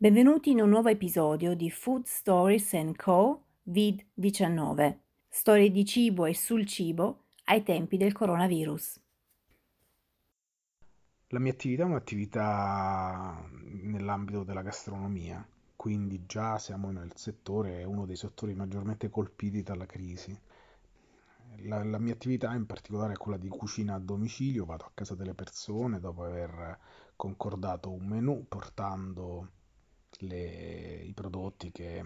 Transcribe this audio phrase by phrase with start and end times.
[0.00, 3.46] Benvenuti in un nuovo episodio di Food Stories Co.
[3.64, 4.96] Vid-19,
[5.28, 9.00] storie di cibo e sul cibo ai tempi del coronavirus.
[11.30, 18.14] La mia attività è un'attività nell'ambito della gastronomia, quindi già siamo nel settore, uno dei
[18.14, 20.32] settori maggiormente colpiti dalla crisi.
[21.62, 25.16] La, la, mia attività in particolare è quella di cucina a domicilio, vado a casa
[25.16, 26.78] delle persone dopo aver
[27.16, 29.56] concordato un menù portando
[30.20, 32.02] le, i prodotti che,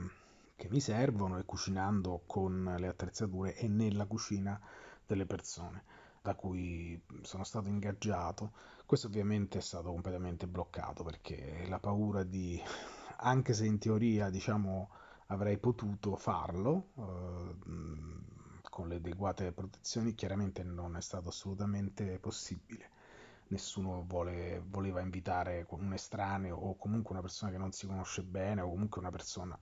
[0.56, 4.60] che mi servono e cucinando con le attrezzature e nella cucina
[5.06, 5.84] delle persone
[6.22, 8.52] da cui sono stato ingaggiato.
[8.86, 12.62] Questo ovviamente è stato completamente bloccato perché la paura di,
[13.18, 14.90] anche se in teoria diciamo
[15.26, 17.56] avrei potuto farlo eh,
[18.70, 22.90] con le adeguate protezioni, chiaramente non è stato assolutamente possibile
[23.52, 28.62] nessuno vuole, voleva invitare un estraneo o comunque una persona che non si conosce bene
[28.62, 29.58] o comunque una persona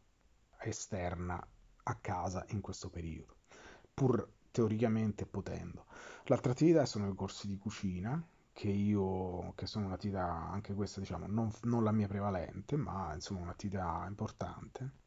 [0.62, 1.44] esterna
[1.82, 3.36] a casa in questo periodo,
[3.92, 5.86] pur teoricamente potendo.
[6.24, 11.26] L'altra attività sono i corsi di cucina, che io, che sono un'attività, anche questa diciamo,
[11.26, 14.98] non, non la mia prevalente, ma insomma un'attività importante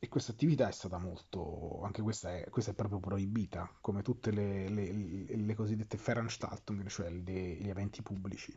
[0.00, 4.30] e questa attività è stata molto, anche questa è, questa è proprio proibita, come tutte
[4.30, 8.56] le, le, le cosiddette Veranstaltung, cioè le, gli eventi pubblici.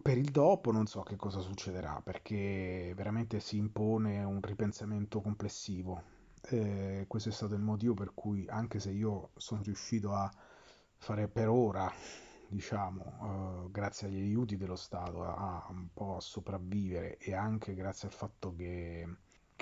[0.00, 6.02] Per il dopo non so che cosa succederà, perché veramente si impone un ripensamento complessivo.
[6.50, 10.30] Eh, questo è stato il motivo per cui, anche se io sono riuscito a
[10.98, 11.90] fare per ora,
[12.48, 17.74] diciamo, eh, grazie agli aiuti dello Stato, a, a un po' a sopravvivere e anche
[17.74, 19.08] grazie al fatto che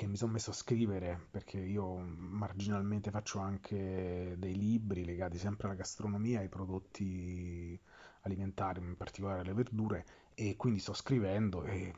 [0.03, 5.69] che mi sono messo a scrivere perché io marginalmente faccio anche dei libri legati sempre
[5.69, 7.79] alla gastronomia ai prodotti
[8.23, 11.95] alimentari, in particolare alle verdure, e quindi sto scrivendo e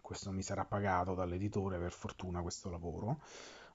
[0.00, 3.20] questo mi sarà pagato dall'editore per fortuna questo lavoro.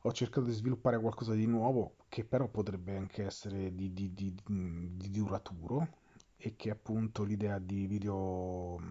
[0.04, 4.34] Ho cercato di sviluppare qualcosa di nuovo che però potrebbe anche essere di, di, di,
[4.46, 5.98] di duraturo
[6.38, 8.82] e che è appunto l'idea di video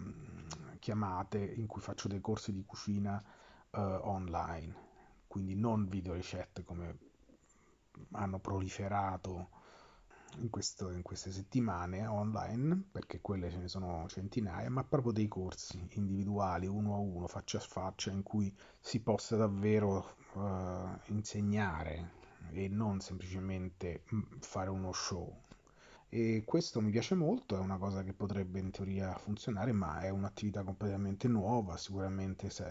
[0.79, 3.25] chiamate in cui faccio dei corsi di cucina
[3.71, 4.75] uh, online,
[5.27, 6.99] quindi non video ricette come
[8.13, 9.49] hanno proliferato
[10.37, 15.29] in, questo, in, queste settimane online, perché quelle ce ne sono centinaia, ma proprio dei
[15.29, 22.17] corsi individuali, uno a uno, faccia a faccia, in cui si possa davvero uh, insegnare
[22.51, 25.43] e non semplicemente mm, fare uno show.
[26.11, 30.09] E questo mi piace molto, è una cosa che potrebbe in teoria funzionare, ma è
[30.09, 32.65] un'attività completamente nuova, sicuramente se,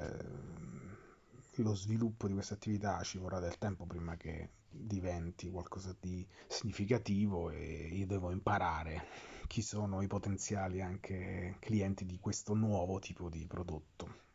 [1.62, 7.50] lo sviluppo di questa attività ci vorrà del tempo prima che diventi qualcosa di significativo
[7.50, 9.06] e io devo imparare
[9.48, 14.26] chi sono i potenziali anche clienti di questo nuovo tipo di prodotto.